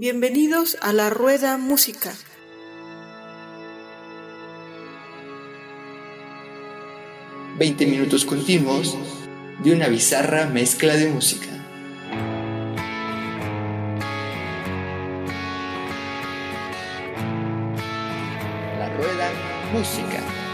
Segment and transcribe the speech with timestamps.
[0.00, 2.14] Bienvenidos a la Rueda Música.
[7.58, 8.96] Veinte minutos continuos
[9.64, 11.48] de una bizarra mezcla de música.
[18.78, 19.32] La Rueda
[19.72, 20.47] Música.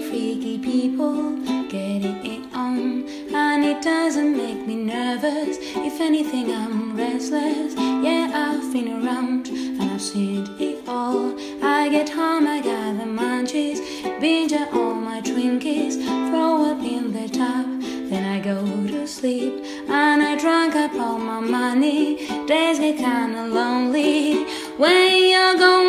[0.00, 1.36] Freaky people
[1.68, 3.08] getting it on.
[3.32, 7.74] And it doesn't make me nervous, if anything, I'm restless.
[7.76, 11.36] Yeah, I've been around and I've seen it all.
[11.62, 13.78] I get home, I got the munchies,
[14.20, 15.94] binge all my Twinkies,
[16.28, 17.66] throw up in the tub.
[18.10, 22.26] Then I go to sleep and I drunk up all my money.
[22.46, 24.44] Days get kinda lonely
[24.76, 25.79] when you're gone,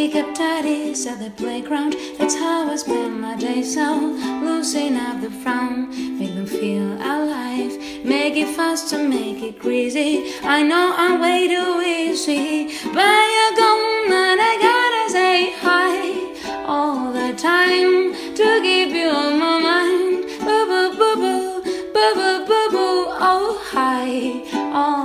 [0.00, 1.94] pick up teddies at the playground.
[2.16, 3.74] That's how I spend my days.
[3.74, 3.86] So
[4.46, 7.72] loosen up the frown, make them feel alive.
[8.02, 10.32] Make it faster, make it crazy.
[10.42, 15.34] I know I'm way too easy, but you're gone and I gotta say
[15.64, 15.96] hi
[16.64, 20.16] all the time to keep you on my mind.
[20.46, 21.62] Boo boo boo boo,
[21.94, 22.98] boo boo boo boo.
[23.32, 24.08] Oh hi
[24.72, 24.99] all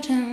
[0.00, 0.27] curtain.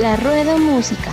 [0.00, 1.12] La Rueda Música.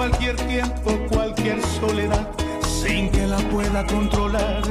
[0.00, 2.26] Cualquier tiempo, cualquier soledad,
[2.82, 4.62] sin que la pueda controlar.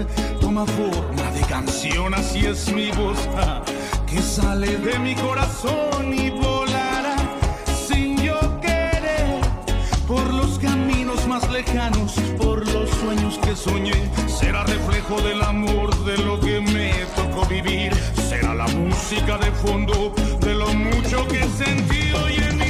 [0.42, 3.20] Toma forma de canción, así es mi voz,
[4.08, 7.16] que sale de mi corazón y volará
[7.88, 9.40] sin yo querer
[10.08, 14.02] por los caminos más lejanos, por los sueños que soñé.
[14.28, 17.94] Será reflejo del amor de lo que me tocó vivir.
[18.28, 22.58] Será la música de fondo de lo mucho que he sentido y en.
[22.58, 22.69] Mi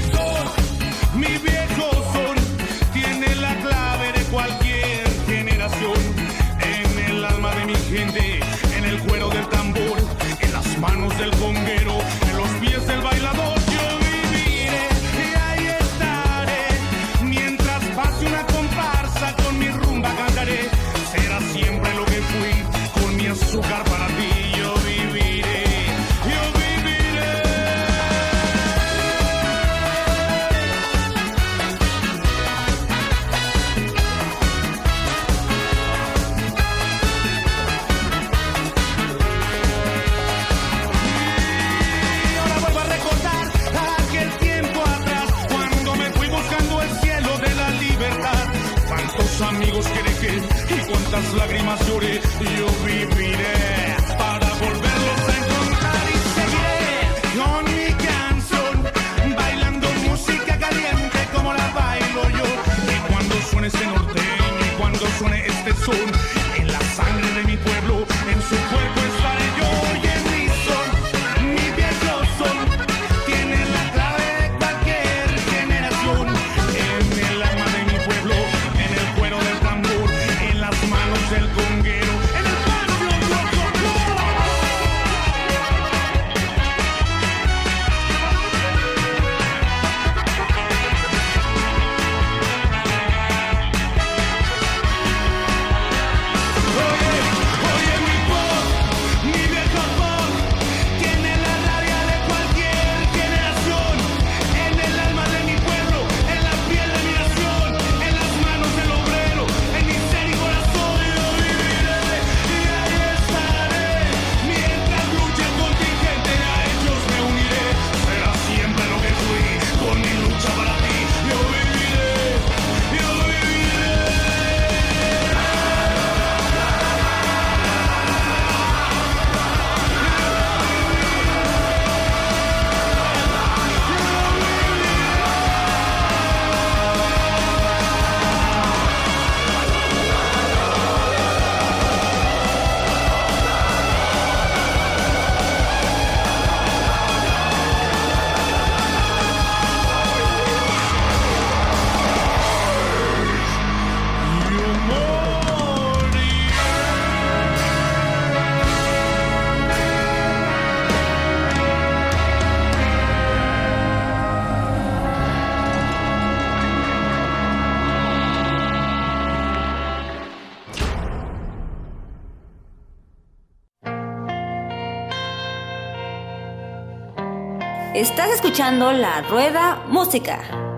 [177.96, 180.69] Estás escuchando La Rueda Música.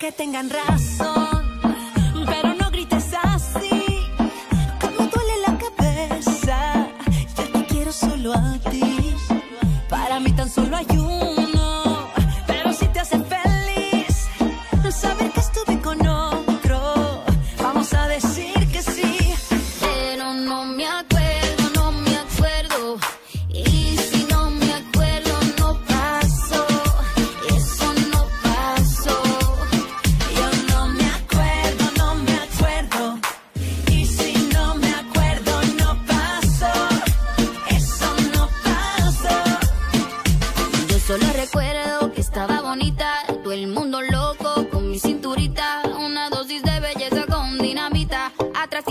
[0.00, 1.39] que tengan razón.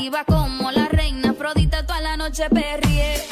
[0.10, 3.29] viva como la reina, Afrodita toda la noche perrié.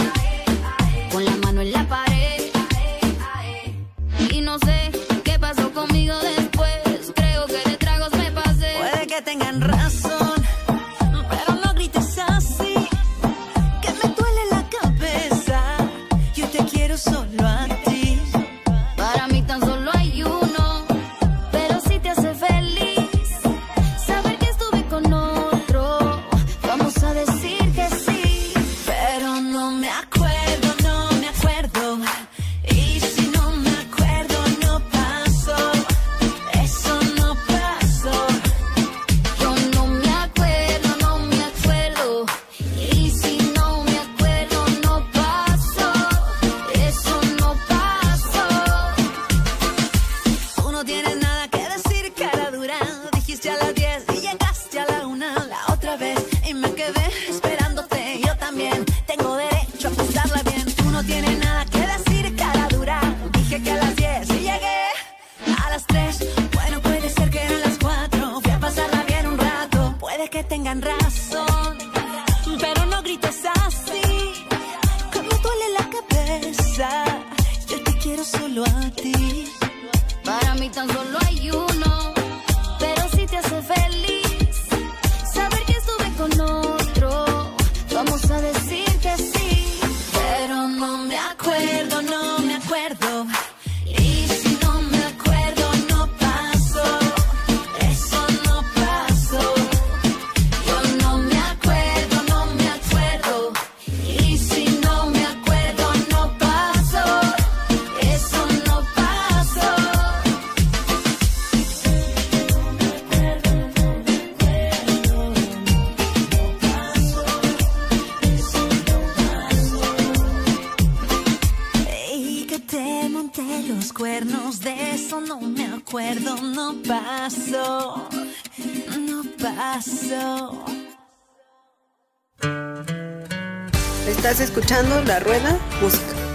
[134.07, 136.26] Estás escuchando La Rueda Busca.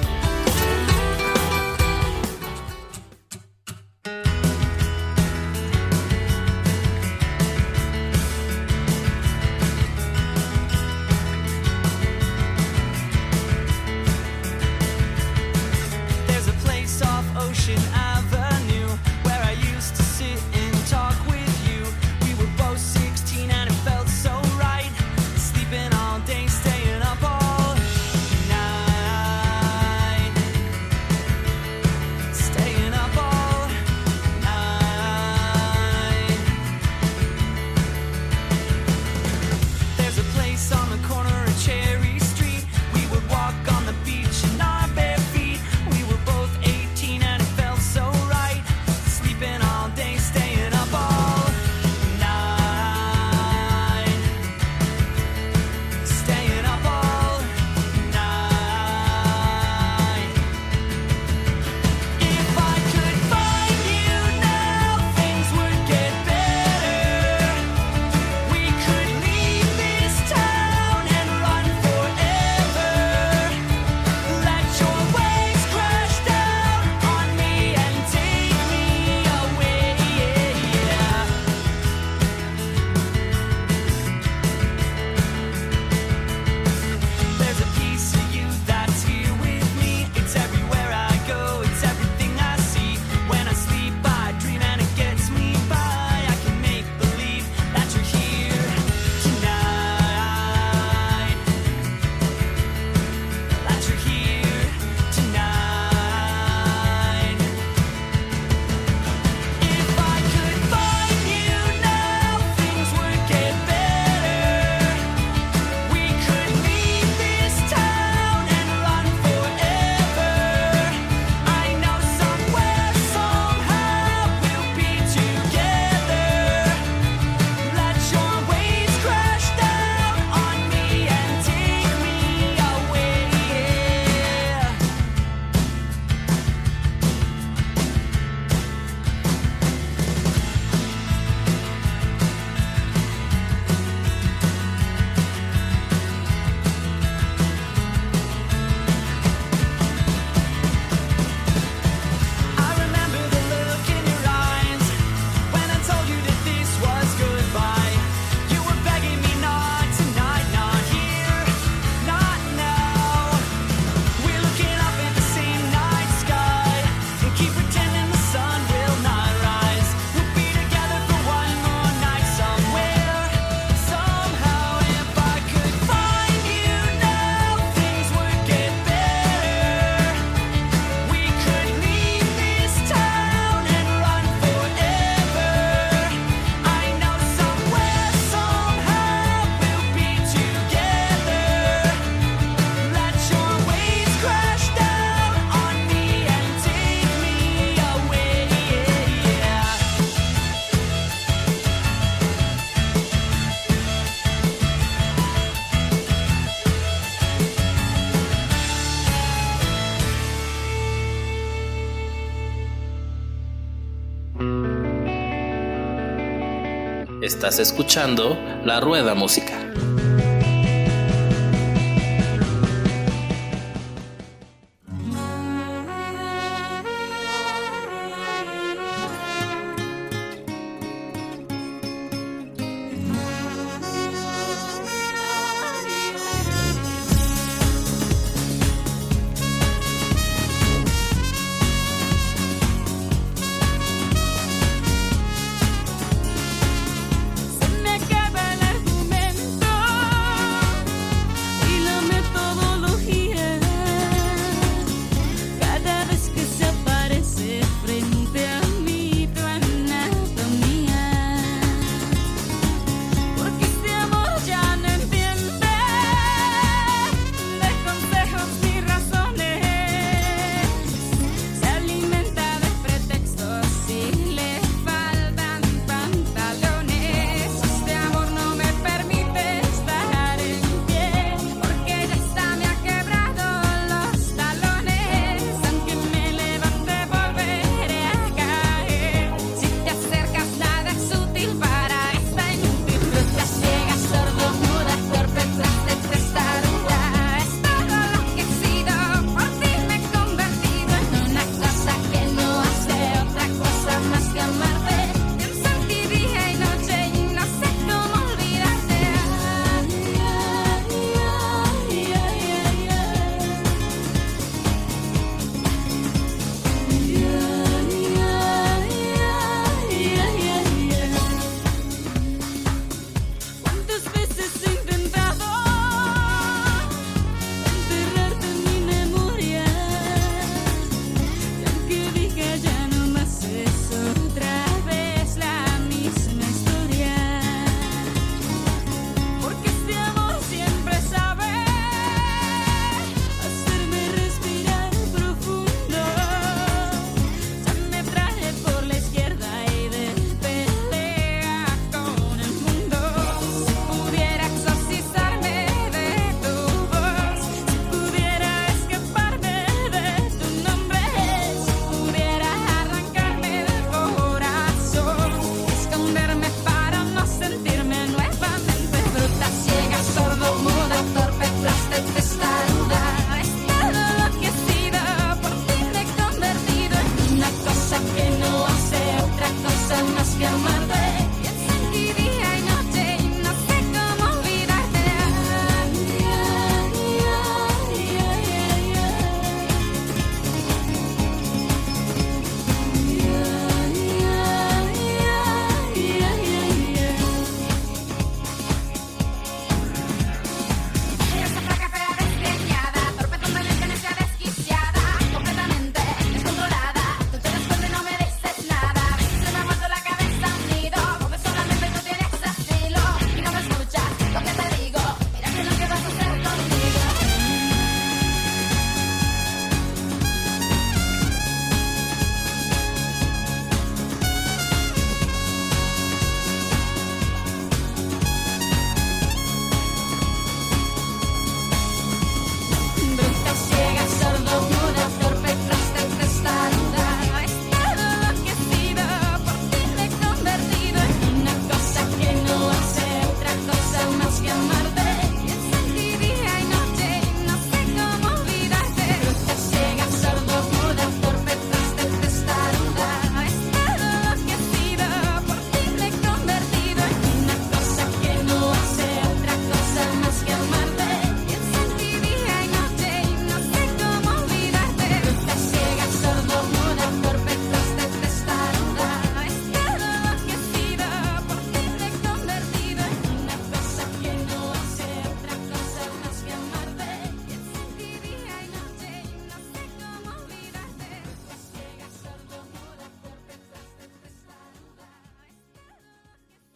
[217.42, 219.51] Estás escuchando La Rueda Musical.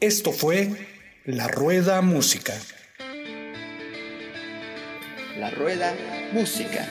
[0.06, 0.70] Esto fue
[1.24, 2.54] La Rueda Música.
[5.36, 5.96] La Rueda
[6.30, 6.88] Música.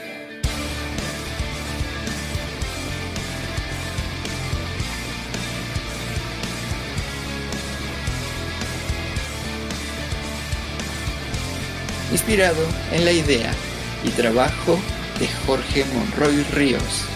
[12.11, 13.53] Inspirado en la idea
[14.03, 14.77] y trabajo
[15.21, 17.14] de Jorge Monroy Ríos.